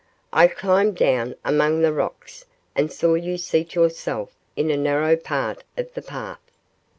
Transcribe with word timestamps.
I 0.33 0.47
climbed 0.47 0.95
down 0.97 1.35
among 1.45 1.83
the 1.83 1.93
rocks 1.93 2.45
and 2.75 2.91
saw 2.91 3.13
you 3.13 3.37
seat 3.37 3.75
yourself 3.75 4.31
in 4.55 4.71
a 4.71 4.75
narrow 4.75 5.15
part 5.15 5.63
of 5.77 5.93
the 5.93 6.01
path. 6.01 6.41